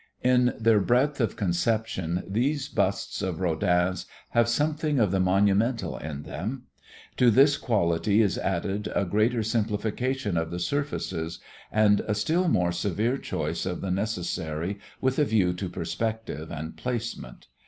In 0.23 0.55
their 0.59 0.79
breadth 0.79 1.21
of 1.21 1.35
conception 1.35 2.23
these 2.27 2.67
busts 2.67 3.21
of 3.21 3.39
Rodin's 3.39 4.07
have 4.29 4.49
something 4.49 4.97
of 4.99 5.11
the 5.11 5.19
monumental 5.19 5.95
in 5.99 6.23
them. 6.23 6.63
To 7.17 7.29
this 7.29 7.55
quality 7.55 8.19
is 8.19 8.35
added 8.39 8.91
a 8.95 9.05
greater 9.05 9.43
simplification 9.43 10.37
of 10.37 10.49
the 10.49 10.57
surfaces, 10.57 11.37
and 11.71 11.99
a 12.07 12.15
still 12.15 12.47
more 12.47 12.71
severe 12.71 13.19
choice 13.19 13.63
of 13.63 13.81
the 13.81 13.91
necessary 13.91 14.79
with 15.01 15.19
a 15.19 15.23
view 15.23 15.53
to 15.53 15.69
perspective 15.69 16.49
and 16.49 16.75
placement. 16.75 17.45